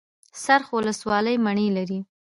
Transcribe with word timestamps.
څرخ 0.43 0.67
ولسوالۍ 0.77 1.35
مڼې 1.45 1.67
لري؟ 1.77 1.99